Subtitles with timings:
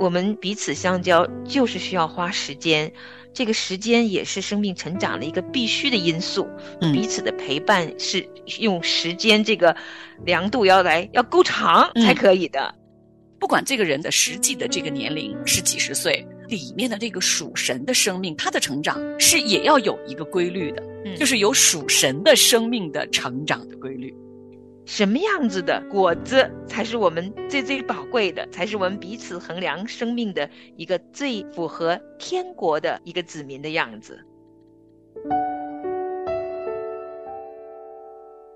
[0.00, 2.90] 我们彼此相交就是需要花时间，
[3.34, 6.48] 这个时间也是生命成长的一个必须的因素。
[6.80, 8.26] 嗯彼此的陪伴是
[8.60, 9.76] 用时间这个
[10.24, 12.74] 量度要来要够长嗯才可以的。
[13.38, 24.14] 不管这个人的实际的这个年龄是几十岁，里面的这个属神的生命，他的成长是也要有一个规律的，嗯就是有属神的生命的成长的规律。
[24.92, 34.20] 什么样子的果子才是我们最最宝贵的，才是我们彼此衡量生命的一个最符合天国的一个子民的样子。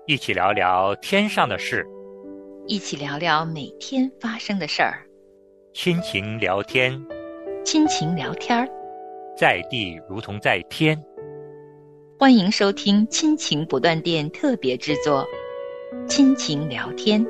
[0.05, 1.87] 一起聊聊天上的事，
[2.67, 5.07] 一起聊聊每天发生的事儿，
[5.73, 7.01] 亲情聊天，
[7.63, 8.67] 亲情聊天儿。
[9.37, 11.01] 在地如同在天。
[12.19, 15.21] 欢迎收听亲情不断电特别制作
[16.07, 17.23] 《亲情聊天》。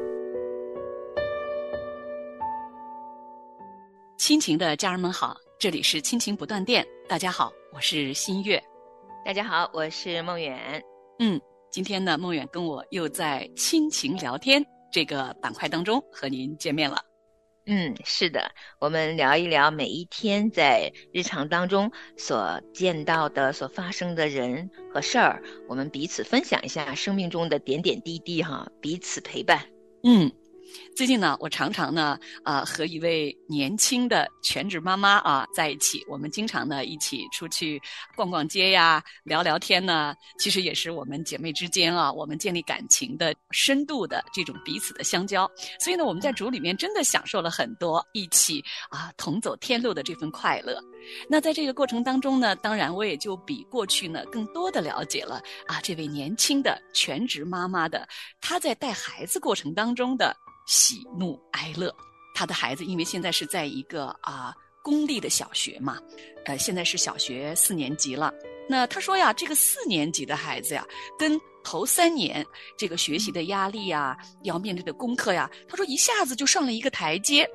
[4.17, 8.62] 亲情的家人们好，这里是亲情不断电，大家好，我是新月。
[9.23, 10.84] 大家好，我是梦远。
[11.20, 11.39] 嗯，
[11.72, 16.98] 今天呢，梦远跟我又在亲情聊天这个板块当中和您见面了。
[17.67, 29.66] 嗯，是的，我们聊一聊每一天在日常当中所见到的、所发生的人和事儿，我们彼此分享一下生命中的点点滴滴，哈，彼此陪伴。
[30.03, 30.31] 嗯，
[30.96, 37.82] 最近呢，我常常呢，啊、和一位年轻的全职妈妈啊在一起，我们经常呢一起出去
[38.16, 40.16] 逛逛街呀，聊聊天呢。
[40.40, 45.52] 其实也是我们姐妹之间啊，我们建立感情的深度的这种彼此的相交。
[45.82, 50.82] 所以呢，我们在主里面真的享受了很多一起啊同走天路的这份快乐。
[51.30, 58.08] 那在这个过程当中呢，当然我也就比过去呢更多的了解了啊这位年轻的全职妈妈的
[58.40, 60.34] 她在带孩子过程当中的
[60.66, 61.94] 喜怒哀乐。
[62.33, 65.97] 他的孩子因为现在是在一个啊公立的小学嘛，
[66.45, 68.33] 呃现在是小学四年级了。
[68.67, 70.86] 那他说呀，这个四年级的孩子呀，
[71.17, 72.45] 跟头三年
[72.77, 77.48] 这个学习的压力呀，要面对的功课呀，他说一下子就上了一个台阶。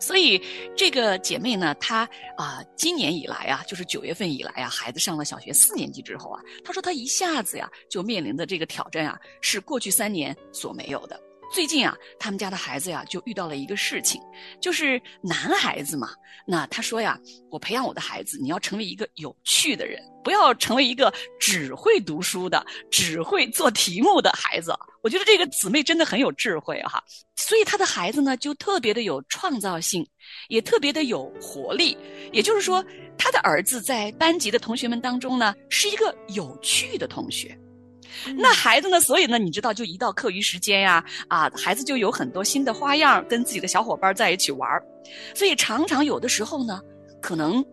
[0.00, 0.42] 所以
[0.76, 11.18] 这个姐妹呢，她啊、今年以来啊，就是九月份以来啊，孩子上了小学四年级之后啊，她说她一下子呀，就面临的这个挑战啊，是过去三年所没有的。
[11.54, 14.20] 最近啊，他们家的孩子呀，就遇到了一个事情，
[14.60, 16.10] 就是男孩子嘛。
[16.44, 17.16] 那他说呀，
[17.48, 24.74] 我培养我的孩子，你要成为一个有趣的人，不要成为一个只会读书的、只会做题目的孩子。
[25.00, 27.00] 我觉得这个姊妹真的很有智慧哈、
[27.36, 30.04] 所以他的孩子呢，就特别的有创造性，
[30.48, 31.96] 也特别的有活力。
[32.32, 32.84] 也就是说，
[33.16, 37.56] 他的儿子在班级的同学们当中呢，是一个有趣的同学。
[38.36, 39.00] 那孩子呢？
[39.00, 44.82] 所以呢，你知道，就一到课余时间呀，啊，孩子就有很多新的花样，跟自己的小伙伴在一起玩儿
[45.34, 46.80] 所以常常有的时候呢，
[47.20, 47.64] 可能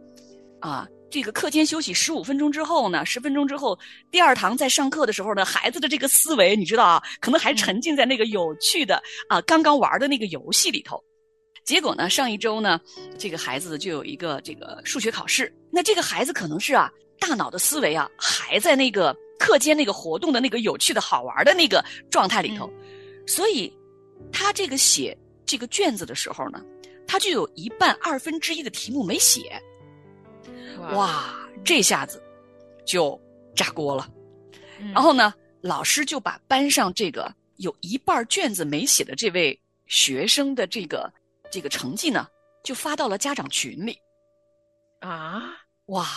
[0.59, 3.77] 啊，这个课间休息十五分钟之后呢，十分钟之后，
[4.11, 11.01] 第二堂在上课的时候呢，孩子的这个思维，你知道啊，可能还沉浸在那个有趣的啊刚刚玩的那个游戏里头。
[11.63, 12.81] 结果呢，上一周呢，
[13.19, 15.53] 这个孩子就有一个这个数学考试。
[15.71, 16.89] 那这个孩子可能是啊，
[17.21, 22.67] 大脑的思维啊，还在那个课间那个活动的那个有趣的好玩的那个状态里头，
[23.27, 23.71] 所以
[24.33, 25.15] 他这个写
[25.45, 26.59] 这个卷子的时候呢，
[27.07, 29.61] 他就有一半二分之一的题目没写。
[30.93, 32.21] 哇，这下子
[32.85, 33.19] 就
[33.55, 34.09] 炸锅了。
[34.79, 41.11] 嗯，然后呢，老师就把班上这个有一半卷子没写的这位学生的这个
[41.51, 42.27] 这个成绩呢，
[42.63, 43.95] 就发到了家长群里。
[45.01, 45.53] 啊，
[45.87, 46.07] 哇，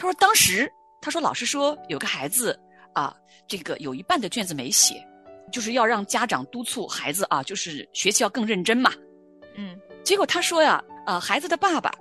[0.00, 0.72] 他说当时
[1.02, 2.58] 他说老师说有个孩子
[2.94, 3.14] 啊，
[3.46, 5.06] 这个有一半的卷子没写，
[5.52, 8.90] 就是要让家长督促孩子啊，就是学习要更认真嘛。
[9.56, 11.92] 嗯结果他说呀，呃，孩子的爸爸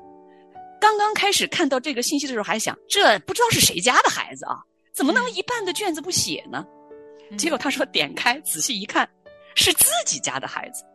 [0.80, 6.66] 刚刚开始看到这个信息的时候，还想这不知道是谁家的孩子啊，怎么能一半的卷子不写呢？
[7.32, 9.08] 嗯结果他说点开仔细一看，
[9.56, 10.86] 是自己家的孩子。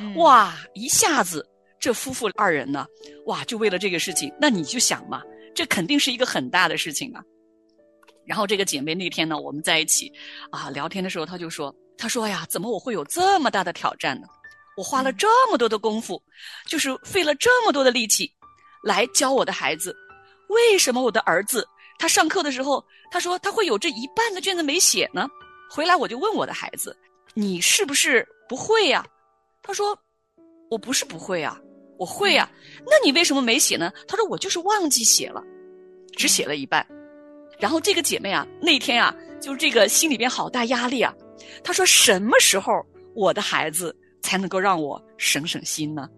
[0.00, 2.84] 嗯哇，一下子这夫妇二人呢，
[3.26, 5.22] 哇，就为了这个事情，那你就想嘛，
[5.58, 7.20] 这肯定是一个很大的事情啊。
[8.24, 10.12] 然后这个姐妹那天呢，我们在一起
[10.52, 14.28] 啊聊天的时候，她就说，她说呀，怎么我会有这么大的挑战呢？
[14.76, 16.22] 我花了这么多的功夫，
[16.68, 18.30] 就是费了这么多的力气，
[18.84, 19.92] 来教我的孩子，
[20.48, 21.66] 为什么我的儿子
[21.98, 22.80] 他上课的时候，
[23.10, 25.28] 他说他会有这一半的卷子没写呢？
[25.68, 26.96] 回来我就问我的孩子，
[27.34, 29.04] 你是不是不会呀、
[29.60, 29.98] 他说
[30.70, 31.60] ：“我不是不会啊，
[31.98, 32.50] 我会啊。
[32.86, 35.42] 那你为什么没写呢？”他说：“我就是忘记写了，
[36.16, 36.86] 只写了一半。”
[37.58, 41.12] 然后这个姐妹啊，那天啊，就是这个心里边好大压力啊。
[41.62, 42.72] 她说：“什么时候
[43.14, 46.08] 我的孩子才能够让我省省心呢？”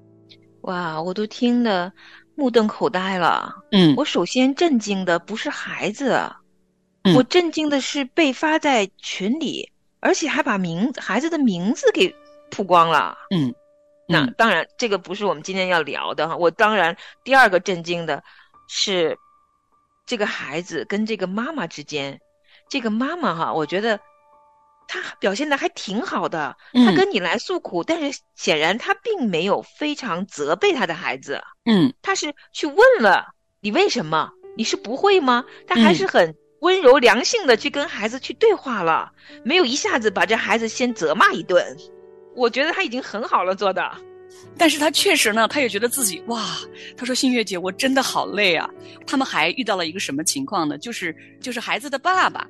[0.62, 1.90] 哇，我都听得
[2.34, 3.54] 目瞪口呆了。
[3.72, 6.20] 嗯我首先震惊的不是孩子，
[7.04, 9.66] 嗯我震惊的是被发在群里，
[10.00, 12.14] 而且还把名孩子的名字给
[12.50, 13.16] 曝光了。
[13.34, 13.54] 嗯
[14.10, 16.36] 那嗯当然，这个不是我们今天要聊的哈。
[16.36, 18.22] 我当然第二个震惊的
[18.68, 19.16] 是，
[20.04, 22.20] 这个孩子跟这个妈妈之间，
[22.68, 24.00] 这个妈妈哈，我觉得
[24.88, 26.56] 她表现的还挺好的。
[26.72, 33.28] 她嗯跟你来诉苦，但是显然她并没有非常责备她的孩子，嗯她是去问了
[33.60, 34.32] 你为什么？
[34.56, 35.44] 你是不会吗？
[35.68, 39.12] 她还嗯是很温柔良性的去跟孩子去对话了，
[39.44, 41.76] 没有一下子把这孩子先责骂一顿。
[42.34, 43.90] 我觉得他已经很好了做的。
[44.56, 46.58] 但是他确实呢，他也觉得自己哇，
[46.96, 48.68] 他说新月姐，我真的好累啊。
[49.06, 50.78] 他们还遇到了一个什么情况呢？
[50.78, 52.46] 就是就是孩子的爸爸，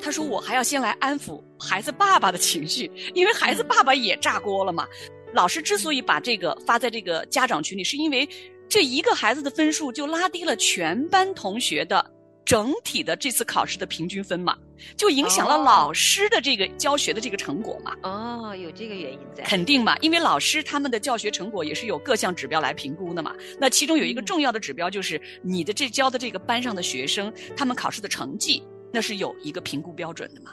[0.00, 4.86] 他说我还要先来安抚孩子爸爸的情绪， 因为孩子爸爸也炸锅了嘛。
[5.32, 8.28] 老师之所以把这个发在这个家长群里，是因为
[8.68, 12.08] 这一个孩子的分数就拉低了全班同学的
[12.44, 14.56] 整体的这次考试的平均分嘛，
[14.96, 17.94] 就影响了哦老师的这个教学的这个成果嘛。
[18.02, 19.42] 哦，有这个原因在。
[19.44, 23.34] 肯定嘛，因为老师他们的教学成果也是有各项指标来评估的嘛。
[23.58, 28.62] 那其中有一个嗯重要的指标就是你的这教的这个班上的学生，他们考试的成绩，
[28.92, 30.52] 那是有一个评估标准的嘛。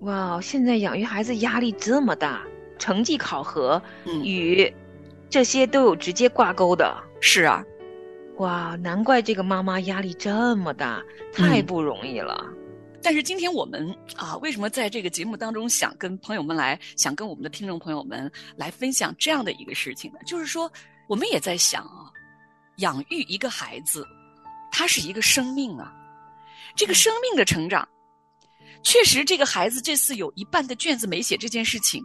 [0.00, 2.44] 哇，现在养育孩子压力这么大，
[2.78, 4.72] 成绩考核嗯，与
[5.30, 6.96] 这些都有直接挂钩的。
[7.20, 7.64] 是啊，
[8.36, 11.02] 哇，难怪这个妈妈压力这么大，
[11.32, 12.44] 太嗯不容易了。
[13.06, 20.18] 但是今天我们啊，为什么在这个节目当中想跟朋友们来，想跟我们的听众朋友们来分享这样的一个事情呢？
[20.26, 20.68] 就是说，
[21.08, 22.10] 我们也在想啊，
[22.78, 24.04] 养育一个孩子，
[24.72, 25.94] 他是一个生命啊，
[26.74, 27.88] 这个嗯生命的成长，
[28.82, 32.04] 确实这个孩子这次有一半的卷子没写这件事情，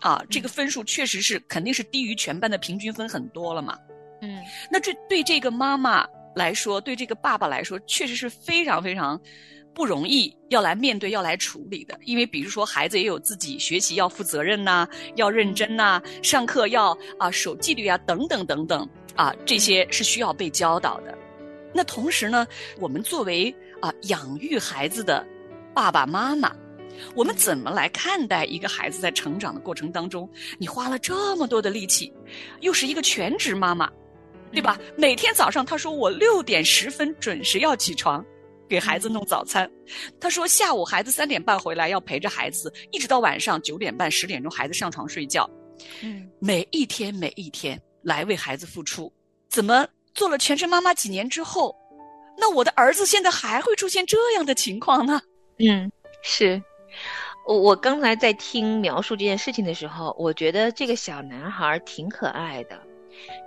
[0.00, 3.78] 啊，这个分数确实是肯定是低于全班的平均分很多了嘛。
[4.20, 6.04] 嗯那这对这个妈妈
[6.34, 9.16] 来说，对这个爸爸来说，确实是非常非常
[9.80, 11.98] 不容易要来面对、要来处理的。
[12.04, 14.86] 因为比如说，孩子也有自己学习要负责任呐、
[15.16, 18.86] 要认真呐、上课要啊守纪律啊，等等等等
[19.16, 21.16] 啊，这些是需要被教导的。
[21.72, 22.46] 那同时呢，
[22.78, 23.50] 我们作为
[23.80, 25.26] 啊养育孩子的
[25.72, 26.54] 爸爸妈妈，
[27.14, 30.28] 我们怎么来看待一个孩子在成长的过程当中，
[30.58, 32.12] 你花了这么多的力气，
[32.60, 33.90] 又是一个全职妈妈，
[34.52, 34.78] 对吧？
[34.94, 38.22] 每天早上，他说我六点十分准时要起床，
[38.70, 39.68] 给孩子弄早餐。
[40.20, 45.50] 他说下午孩子三点半回来，要陪着孩子，一直到晚上九点半、十点钟，孩子上床睡觉。
[46.02, 49.12] 嗯每一天每一天来为孩子付出，
[49.48, 51.74] 怎么做了全职妈妈几年之后，
[52.38, 55.20] 那我的儿子现在还会出现这样的情况呢？
[55.58, 55.90] 嗯，
[56.22, 56.62] 是。
[57.46, 62.78] 我我刚才在听描述这件事情的时候，我觉得这个小男孩挺可爱的，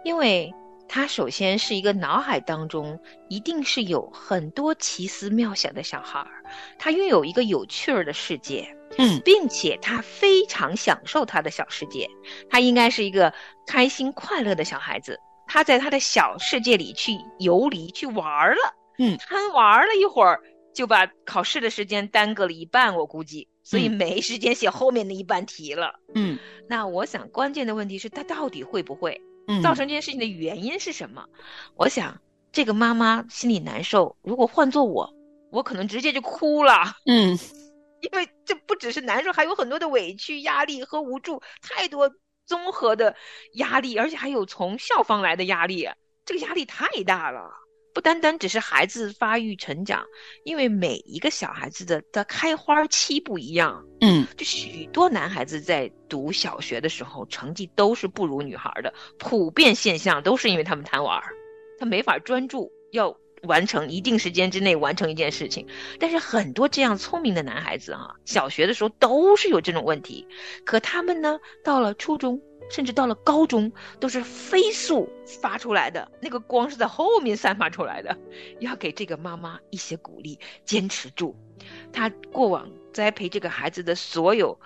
[0.04, 0.52] 因为
[0.88, 3.00] 他首先是一个脑海当中
[3.30, 6.44] 一定是有很多奇思妙想的小孩儿，
[6.78, 12.08] 他拥有一个有趣儿的世界，嗯并且他非常享受他的小世界，
[12.50, 13.34] 他应该是一个
[13.66, 15.20] 开心快乐的小孩子。
[15.48, 20.40] 他在他的小世界里去游离、去玩儿了，嗯，他玩了一会儿，
[20.74, 26.00] 就把考试的时间耽搁了一半，我估计，所以嗯没时间写后面的一半题了。
[26.16, 26.38] 嗯
[26.70, 31.26] 那我想，关键的问题是他到底会不会嗯，造成这件事情的原因是什么？
[31.76, 32.20] 我想，
[32.52, 35.14] 这个妈妈心里难受，如果换做我，
[35.52, 36.98] 我可能直接就哭了。
[37.06, 37.38] 嗯
[38.04, 42.12] 因为这不只是难受，还有很多的委屈、压力和无助，太多
[42.46, 43.16] 综合的
[43.54, 45.88] 压力，而且还有从校方来的压力，
[46.26, 47.50] 这个压力太大了。
[47.94, 50.06] 不单单只是孩子发育成长，
[50.44, 61.34] 因为每一个小孩子的的开花期不一样，嗯就许多男孩子在读小学的时候，成绩都是不如女孩的，普遍现象都是因为他们贪玩儿，
[61.80, 65.68] 他没法专注，要完成一定时间之内完成一件事情。
[66.00, 70.28] 但是很多这样聪明的男孩子哈、小学的时候都是有这种问题，
[70.66, 72.42] 可他们呢，到了初中。
[72.74, 75.08] 甚至到了高中，都是飞速
[75.42, 78.18] 发出来的，那个光是在后面散发出来的。
[78.62, 81.36] 要给这个妈妈一些鼓励，坚持住。
[81.92, 84.60] 她过往栽培这个孩子的所有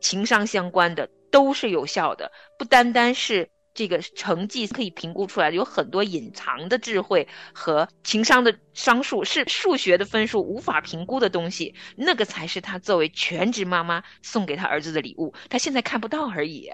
[0.00, 16.72] 情商相关的都是有效的，不单单是这个成绩可以评估出来的，有很多隐藏的智慧和情商的商数是数学的分数无法评估的东西，那个才是她作为全职妈妈送给她儿子的礼物，她现在看不到而已。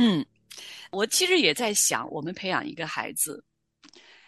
[0.00, 0.24] 嗯，
[0.92, 3.42] 我其实也在想，我们培养一个孩子，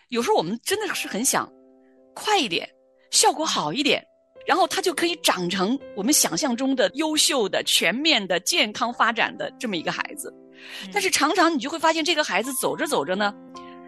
[0.08, 1.48] 有时候我们真的是很想
[2.12, 2.68] 快一点，
[3.12, 4.04] 效果好一点，
[4.48, 10.34] 然后他就可以长成我们想象中的优秀的、全面的、健康发展的这么一个孩子。
[10.92, 13.32] 但是常常你就会发现，这个孩子走着走着呢，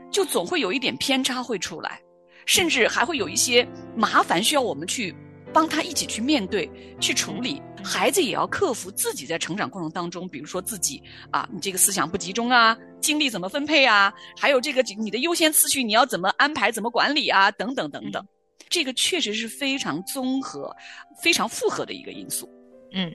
[0.08, 2.00] 就总会有一点偏差会出来，
[2.46, 5.12] 甚至还会有一些麻烦需要我们去
[5.52, 6.70] 帮他一起去面对、
[7.00, 7.60] 去处理。
[7.84, 18.24] 孩子也要克服自己在成长过程当中，比如说自己啊，你这个思想不集中啊，精力怎么分配啊，还有这个你的优先次序你要怎么安排、怎么管理啊，等等等等。
[18.68, 20.74] 这个确实是非常综合、
[21.20, 22.48] 非常复合的一个因素。
[22.92, 23.12] 嗯，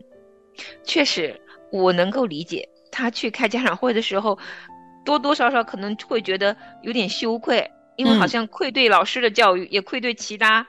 [0.84, 1.40] 确实，
[1.72, 4.38] 我能够理解他去开家长会的时候，
[5.04, 10.68] 多多少少可能会觉得有点羞愧，因为好像愧对老师的教育，也愧对其他。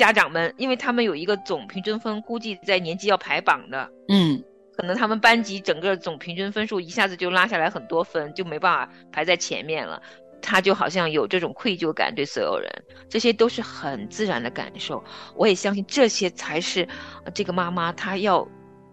[0.00, 4.42] 家长们，因为他们有一个总平均分，估计在年级要排榜的，嗯，
[4.74, 10.00] 可能他们班级整个总平均分数一下子就拉下来很多分，就没办法排在前面了。
[10.40, 12.66] 他就好像有这种愧疚感，对所有人，
[13.10, 15.04] 这些都是很自然的感受。
[15.36, 16.88] 我也相信这些才是
[17.34, 18.48] 这个妈妈她要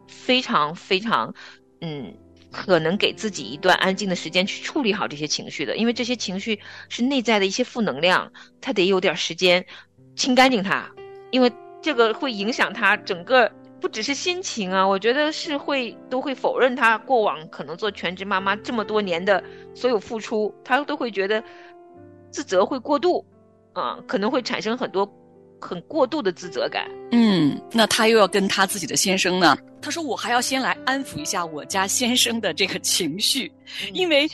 [0.10, 1.34] 非常非常，
[1.80, 2.14] 嗯，
[2.52, 6.60] 可能给自己一段安静的时间去处理好这些情绪的，因为这些情绪
[6.90, 9.66] 是内在的一些负能量，她得有点时间
[10.18, 10.86] 清干净它。
[11.32, 19.44] 因为这个会影响他整个，不只是心情啊，我觉得是会都会否认他过往可能做全职妈妈这么多年的
[19.76, 21.44] 所有付出，他都会觉得
[22.32, 23.24] 自责会过度，
[23.74, 25.08] 啊，可能会产生很多
[25.60, 26.90] 很过度的自责感。
[27.12, 29.58] 嗯，那他又要跟他自己的先生呢？
[29.82, 33.52] 他说我还要先来安抚一下我家先生的这个情绪，
[33.94, 34.28] 因为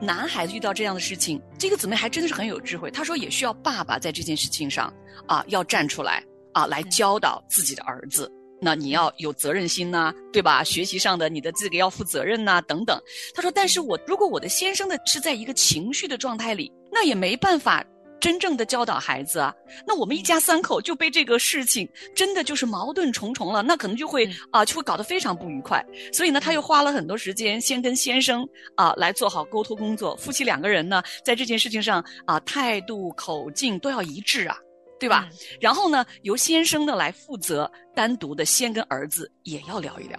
[0.00, 2.90] 男孩子遇到这样的事情，这个姊妹还真的是很有智慧。
[2.90, 4.92] 她说也需要爸爸在这件事情上
[5.26, 6.22] 啊要站出来。
[6.52, 10.64] 啊，来教导自己的儿子，那你要有责任心呐，对吧？
[10.64, 12.98] 学习上的你的这个要负责任呐，等等。
[13.34, 17.84] 她说，但是我如果我的先生的是在一个情绪的状态里，那也没办法
[18.26, 19.54] 真正的教导孩子啊。
[19.86, 25.80] 那我们一家三口就被这个事情真的就是矛盾重重了，那可能就会啊，就会搞得非常不愉快。
[26.12, 30.16] 所以呢，他又花了很多时间，先跟先生啊来做好沟通工作。
[30.16, 34.56] 夫妻两个人呢，在这件事情上啊，态度口径都要一致啊。
[34.98, 35.28] 对吧？
[35.60, 40.18] 然后呢，由先生呢来负责，单独的先跟儿子也要聊一聊。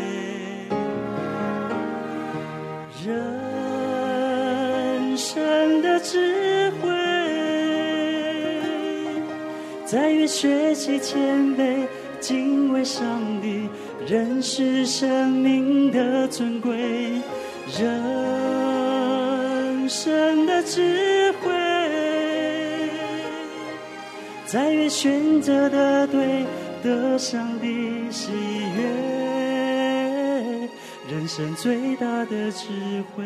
[9.91, 11.19] 在于学习谦
[11.57, 11.85] 卑，
[12.21, 13.03] 敬畏上
[13.41, 13.67] 帝，
[14.07, 17.21] 认识生命的尊贵。
[17.77, 21.51] 人生的智慧
[24.45, 26.45] 在于选择的对，
[26.81, 28.31] 得上帝喜
[28.77, 28.83] 悦。
[31.09, 32.69] 人生最大的智
[33.13, 33.25] 慧。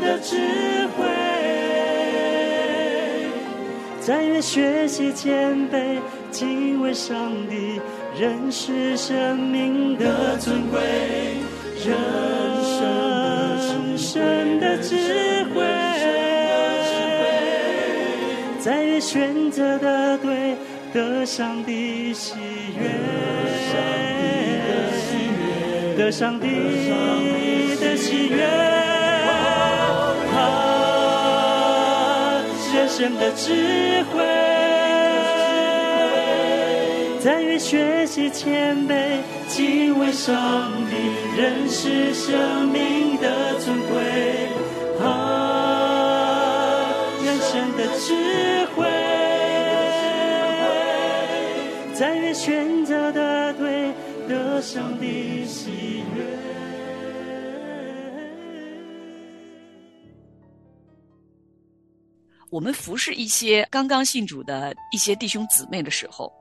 [0.00, 0.36] 的智
[0.96, 1.04] 慧，
[4.00, 7.80] 在于学习谦卑，敬畏上帝。
[8.18, 10.80] 认识生命的尊贵，
[11.86, 11.96] 人
[13.96, 15.62] 生的智慧，
[18.58, 20.56] 在于选择的对，
[20.92, 22.34] 得上帝喜
[22.76, 22.90] 悦，
[25.96, 26.48] 得上帝
[27.80, 28.44] 的喜悦，
[30.40, 32.40] 啊，
[32.74, 34.24] 人生的智慧。
[37.22, 40.96] 在于学习谦卑，敬畏上帝，
[41.36, 44.48] 认识生命的尊贵。
[45.04, 46.88] 啊，
[47.22, 48.88] 人生的智慧，
[51.94, 53.92] 在于选择的对，
[54.26, 56.29] 得上帝喜悦。
[62.50, 66.32] 我们服侍一些刚刚信主的一些弟兄姊妹的时候，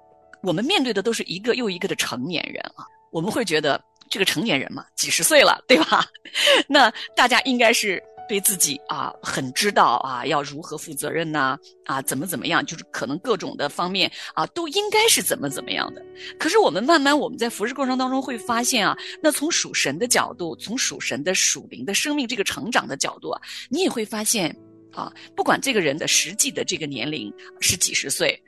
[0.41, 2.83] 我们面对的都是一个又一个的成年人啊。
[3.11, 6.05] 我们会觉得这个成年人嘛，几十岁了，对吧？
[6.67, 16.03] 那大家应该是对自己啊很知道啊，要如何负责任呐啊，怎么怎么样，就是可能各种的方面啊，都应该是怎么怎么样的。
[16.39, 24.55] 可是我们慢慢我们在服侍过程当中会发现啊，那从属神的角度，从属神的属灵的生命这个成长的角度啊，你也会发现。
[24.91, 28.41] 啊，不管这个人的实际的这个年龄是几十岁，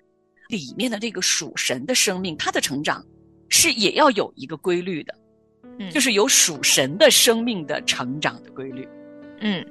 [0.50, 3.06] 里面的这个属神的生命，他的成长
[3.50, 5.16] 是也要有一个规律的，
[5.80, 8.88] 嗯，就是有属神的生命的成长的规律，
[9.40, 9.66] 嗯，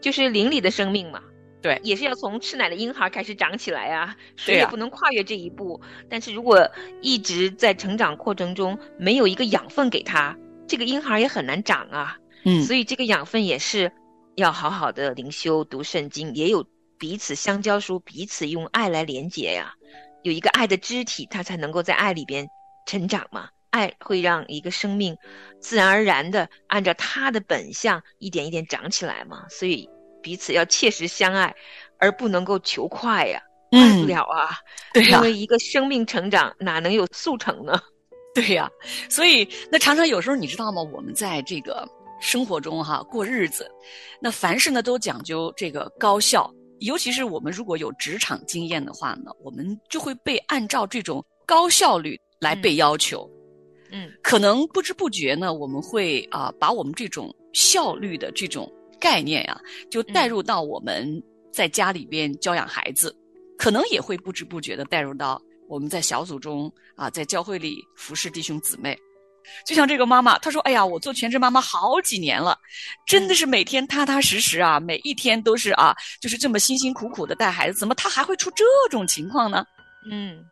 [0.00, 1.22] 就是邻里的生命嘛，
[1.62, 5.80] 对，也是要从吃奶的婴孩开始长起来啊，谁也不能跨越这一步。
[6.10, 6.70] 但是如果
[7.00, 10.36] 一直在成长过程中没有一个养分给他，
[10.68, 12.18] 这个婴孩也很难长啊。
[12.46, 13.90] 嗯所以这个养分也是
[14.36, 16.64] 要好好的灵修、读圣经，也有
[16.98, 19.72] 彼此相交书，彼此用爱来连接呀。
[20.22, 22.46] 有一个爱的肢体，它才能够在爱里边
[22.86, 23.48] 成长嘛。
[23.70, 25.16] 爱会让一个生命
[25.60, 29.44] 自然而然的按照它的本相一点一点长起来嘛。
[29.48, 29.88] 所以
[30.22, 31.54] 彼此要切实相爱，
[31.98, 34.50] 而不能够求快呀，快不了啊。
[34.92, 37.80] 对呀、因为一个生命成长哪能有速成呢？
[38.34, 38.68] 对呀、
[39.08, 40.82] 所以那常常有时候你知道吗？
[40.82, 41.88] 我们在这个
[42.24, 43.70] 生活中哈过日子，
[44.18, 46.50] 那凡事呢都讲究这个高效，
[46.80, 53.30] 尤其是我们如果有职场经验的话呢，我们就会被按照这种高效率来被要求。
[53.90, 61.22] 嗯可能不知不觉呢，我们会啊、把我们这种效率的这种概念呀、就带入到我们
[61.52, 63.14] 在家里边教养孩子，
[63.58, 68.98] 可能也会不知不觉的带入到我们在小组中啊，在教会里服侍弟兄姊妹。
[69.66, 72.58] 就像这个妈妈，她说：“哎呀，我做全职妈妈好几年了，
[73.06, 79.64] 真的是每天踏踏实实啊，每一天都是啊，就是这么辛辛苦苦的带孩子，怎么她还会出这种情况呢？”
[80.10, 80.44] 嗯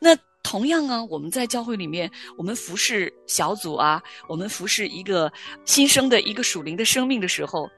[0.00, 5.30] 那同样啊，我们在教会里面，我们服侍小组啊，我们服侍一个
[5.64, 7.68] 新生的一个属灵的生命的时候，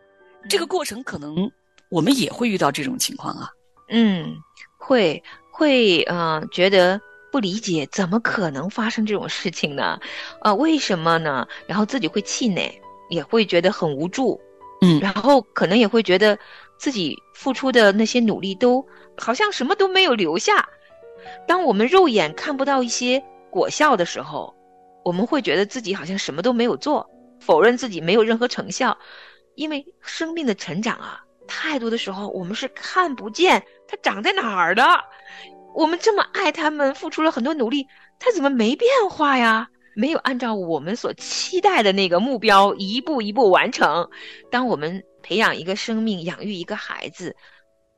[0.49, 1.51] 这个过程可能
[1.91, 3.49] 我们也会遇到这种情况啊。
[3.89, 4.37] 嗯，
[4.79, 10.01] 会会呃觉得不理解，怎么可能发生这种事情呢？
[10.41, 11.47] 啊，为什么呢？
[11.67, 14.41] 然后自己会气馁，也会觉得很无助，
[14.83, 16.39] 嗯然后可能也会觉得
[16.79, 18.85] 自己付出的那些努力都
[19.17, 20.69] 好像什么都没有留下。
[21.47, 24.55] 当我们肉眼看不到一些果效的时候，
[25.05, 28.97] 我们会觉得自己好像什么都没有做，否认自己没有任何成效，
[29.55, 34.83] 因为生命的成长啊，太多的时候我们是看不见它长在哪儿的。
[35.75, 37.87] 我们这么爱他们，付出了很多努力，
[38.19, 39.69] 他怎么没变化呀？
[39.97, 44.09] 没有按照我们所期待的那个目标一步一步完成。
[44.51, 47.35] 当我们培养一个生命、养育一个孩子，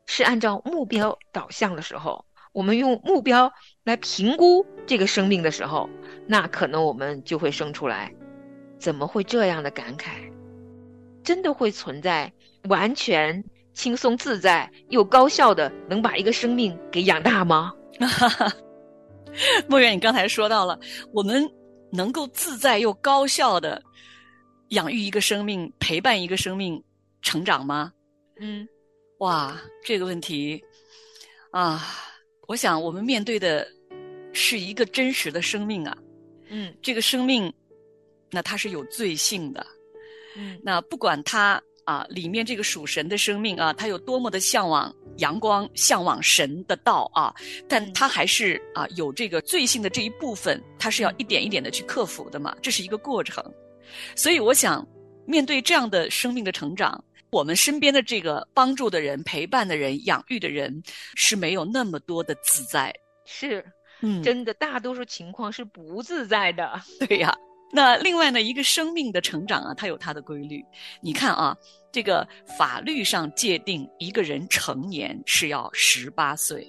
[0.07, 3.53] 是按照目标导向的时候，我们用目标
[3.85, 5.89] 来评估这个生命的时候，
[6.27, 8.13] 那可能我们就会生出来，
[8.79, 10.11] 怎么会这样的感慨？
[11.23, 12.33] 真的会存在
[12.65, 17.73] 完全轻松自在又高效的能把一个生命给养大吗？
[19.69, 20.79] 莫远，你刚才说到了，
[21.13, 21.49] 我们
[21.91, 23.83] 能够自在又高效的
[24.69, 26.83] 养育一个生命，陪伴一个生命
[27.23, 27.93] 成长吗？
[28.41, 28.69] 嗯
[29.19, 30.63] 哇，这个问题
[31.51, 31.83] 啊，
[32.49, 33.67] 我想我们面对的
[34.33, 35.97] 是一个真实的生命啊。
[36.49, 37.51] 嗯这个生命，
[38.31, 39.65] 那它是有罪性的。
[40.37, 47.35] 嗯那不管它啊里面这个属神的生命啊，他有多么的向往阳光、向往神的道啊，
[47.69, 53.45] 但他还是啊有这个罪性的这一部分，他是要一点一点的去克服的嘛，这是一个过程。
[54.17, 54.87] 所以我想，
[55.27, 60.83] 面对这样的生命的成长，我们身边的这个帮助的人、陪伴的人、养育的人
[61.15, 62.95] 是没有那么多的自在。
[63.25, 63.65] 是
[64.01, 66.81] 嗯真的，大多数情况是不自在的。
[67.07, 67.37] 对呀。
[67.75, 70.63] 那另外呢，一个生命的成长啊，它有它的规律。
[71.01, 71.57] 你看啊，
[71.91, 76.67] 这个法律上界定一个人成年是要十八岁。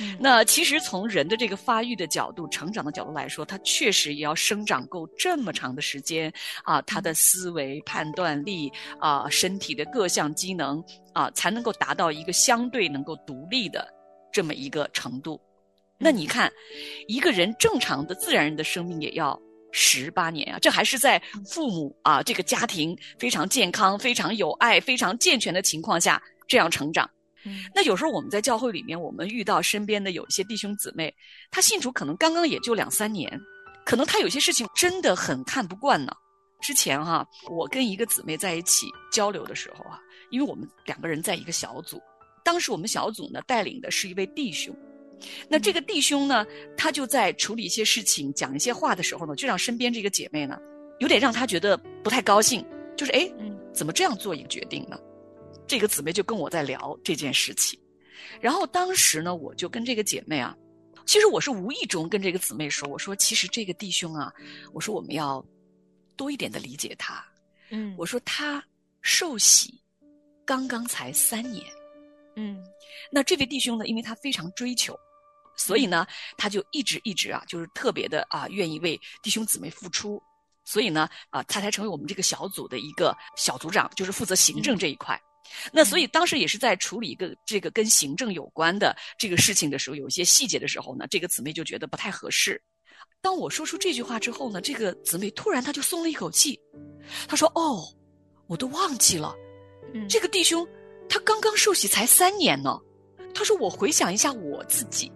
[0.00, 6.32] 嗯那其实从人的这个发育的角度、成长的角度来说，他确实也要生长够这么长的时间
[6.64, 10.82] 啊，他的思维、判断力啊，身体的各项机能
[11.12, 13.86] 啊，才能够达到一个相对能够独立的
[14.32, 15.40] 这么一个程度。
[15.96, 16.50] 那你看，
[17.06, 19.40] 一个人正常的自然人的生命也要
[19.72, 27.08] 十八年啊，这还是在父母啊这个家庭非常健康、非常有爱、非常健全的情况下这样成长。
[27.74, 31.14] 那有时候我们在教会里面，我们遇到身边的有一些弟兄姊妹，
[31.50, 33.40] 他信主可能刚刚也就两三年，
[33.86, 36.12] 可能他有些事情真的很看不惯呢。
[36.60, 39.98] 之前哈，我跟一个姊妹在一起交流的时候啊，
[40.30, 42.02] 因为我们两个人在一个小组，
[42.44, 44.76] 当时我们小组呢带领的是一位弟兄，
[45.48, 50.58] 那这个弟兄呢，他就在处理一些事情、讲一些话的时候呢，就让身边这个姐妹呢，
[51.00, 52.64] 有点让他觉得不太高兴，
[52.96, 53.30] 就是哎，
[53.72, 54.98] 怎么这样做一个决定呢？
[55.66, 57.78] 这个姊妹就跟我在聊这件事情，
[58.40, 60.56] 然后当时呢，我就跟这个姐妹啊，
[61.04, 64.32] 其实我是无意中跟这个姊妹说，我说其实这个弟兄啊，
[64.72, 65.44] 我说我们要
[66.16, 67.22] 多一点的理解他，
[67.70, 68.64] 嗯，我说他
[69.02, 69.78] 受洗
[70.46, 71.62] 刚刚才三年，
[72.36, 72.64] 嗯，
[73.12, 74.98] 那这位弟兄呢，因为他非常追求，
[75.58, 76.06] 所以呢，
[76.38, 80.22] 他就一直一直啊，就是特别的啊，愿意为弟兄姊妹付出，
[80.64, 85.20] 所以呢，啊，他才成为我们这个小组的一个小组长，就是负责行政这一块。
[85.72, 92.62] 那所以当时也是在处理一个这个跟行政有关的这个事情的时候，有一些细节的时候呢，这个姊妹就觉得不太合适。
[93.20, 96.60] 当我说出这句话之后呢，这个姊妹突然她就松了一口气，
[97.26, 97.82] 她说：“哦，
[98.46, 99.34] 我都忘记了，
[100.08, 100.64] 这个弟兄
[101.08, 102.78] 他刚刚受洗才三年呢。”
[103.34, 105.10] 他说：“我回想一下我自己，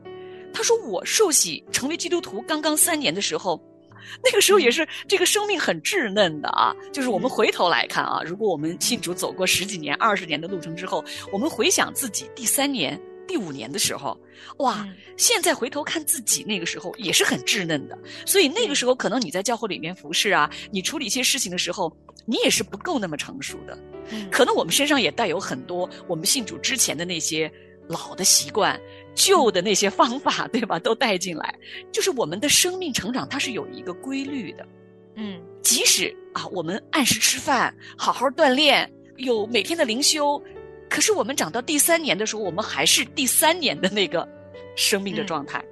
[0.53, 3.61] 他说我受洗成为基督徒刚刚三年的时候。”
[4.23, 14.21] 那个时候也是这个生命很稚嫩的啊，就是我们回头来看啊，如果我们信主走过十几年、二十年的路程之后，我们回想自己第三年、第五年的时候，
[14.59, 14.87] 哇，
[15.17, 17.97] 现在回头看自己那个时候也是很稚嫩的。
[18.27, 23.79] 所以那个时候可能你在教会里面服侍啊，你处理一些事情的时候，你也是不够那么成熟的。
[24.33, 27.51] 可能我们身上也带有很多我们信主之前的那些
[27.89, 28.79] 老的习惯。
[29.15, 30.79] 旧的那些方法，对吧？
[30.79, 31.55] 都带进来，
[31.91, 34.67] 就是我们的生命成长，它是有一个规律的。
[35.17, 40.43] 嗯，即使啊，我们按时吃饭，好好锻炼，有每天的灵修，
[40.89, 44.27] 可是我们长到第三年的时候，我们还是第三年的那个
[44.75, 45.63] 生命的状态。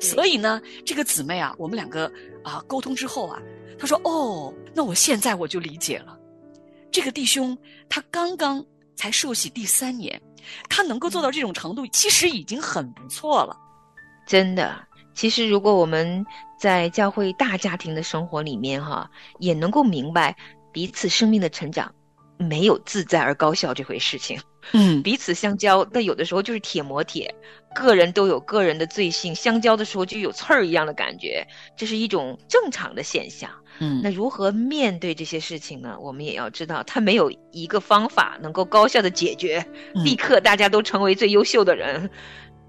[0.00, 2.10] 所以呢，这个姊妹啊，我们两个
[2.42, 3.40] 啊沟通之后啊，
[3.78, 6.18] 她说：“哦，那我现在我就理解了，
[6.90, 7.56] 这个弟兄
[7.88, 8.64] 他刚刚
[8.96, 10.20] 才受洗第三年。”
[10.68, 13.56] 他能够做到这种程度，其实已经很不错了。
[14.26, 16.24] 真的，其实如果我们
[16.58, 20.36] 在教会大家庭的生活里面，哈，也能够明白
[20.72, 21.94] 彼此生命的成长，
[22.36, 24.40] 没有自在而高效这回事情。
[24.72, 27.34] 嗯，彼此相交，但有的时候就是铁磨铁，
[27.74, 33.50] 个人都有个人的罪性，相交的时候就有刺儿一样的感觉，这是一种正常的现象。
[33.80, 35.96] 嗯，那如何面对这些事情呢？
[36.00, 39.64] 我们也要知道，它没有一个方法能够高效的解决，
[40.04, 42.10] 立刻大家都成为最优秀的人。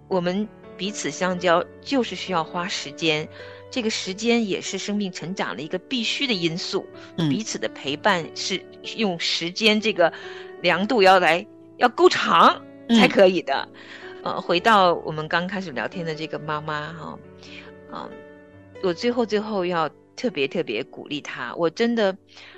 [0.07, 3.27] 我们彼此相交就是需要花时间，
[3.71, 6.85] 这个时间也是生命成长的一个必须的因素。
[7.17, 8.63] 嗯彼此的陪伴是
[8.95, 10.13] 用时间这个
[10.61, 11.43] 量度要来
[11.77, 13.67] 要够长才可以的。
[14.23, 17.19] 呃，回到我们刚开始聊天的这个妈妈哈，
[17.93, 18.09] 嗯，
[18.83, 19.89] 我最后最后要。
[20.19, 22.13] 特别特别鼓励他，我真的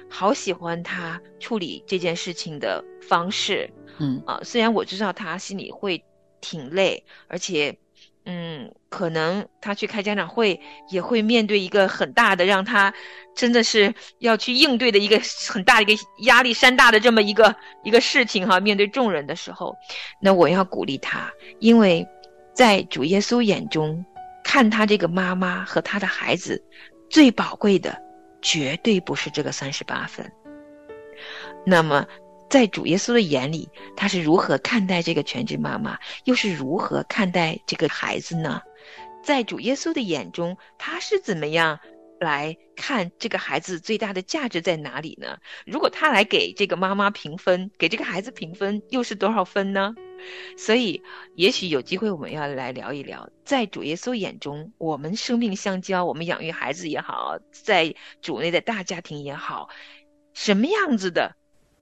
[0.09, 3.69] 好喜欢他处理这件事情的方式。
[3.99, 6.03] 嗯啊，虽然我知道他心里会
[6.41, 7.77] 挺累，而且，
[8.25, 12.91] 嗯，可能他去开家长会也会面对一个很大的，让他
[13.35, 18.59] 真的是要去应对的一个很大的一个压力山大的这么一个一个事情哈。
[18.59, 19.75] 面对众人的时候，
[20.19, 22.03] 那我要鼓励他，因为
[22.55, 24.03] 在主耶稣眼中，
[24.43, 26.59] 看他这个妈妈和他的孩子。
[27.11, 28.01] 最宝贵的，
[28.41, 30.31] 绝对不是这个三十八分。
[31.65, 32.07] 那么，
[32.49, 38.61] 在主耶稣的眼里，他是如何看待这个全职妈妈，又是如何看待这个孩子呢？
[39.21, 41.77] 在主耶稣的眼中，他是怎么样？
[42.21, 45.37] 来看这个孩子最大的价值在哪里呢？
[45.65, 49.93] 如果他来给这个妈妈评分，给这个孩子评分，又是多少分呢？
[50.57, 51.01] 所以，
[51.35, 59.69] 也许有机会我们要来聊一聊，在主耶稣眼中，我们生命相交，我们养育孩子也好，在主内的大家庭也好，
[60.33, 61.35] 什么样子的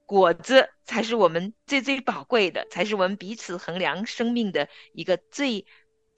[0.05, 5.65] 果子才是我们最最宝贵的，才是我们彼此衡量生命的一个最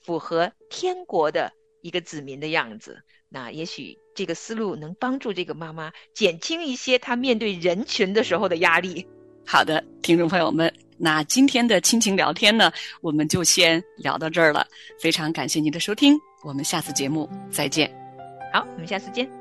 [0.02, 3.04] 符合天国的一个子民的样子。
[3.34, 9.08] 那也许这个思路能帮助这个妈妈减轻一些她面对人群的时候的压力。
[9.46, 14.68] 好的，听众朋友们，那今天的亲情聊天呢，我们就先聊到这儿了。
[15.00, 17.92] 非常感谢您的收听，我们下次节目再见。
[18.54, 19.41] 好，我们下次见。